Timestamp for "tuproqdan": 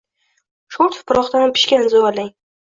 0.95-1.53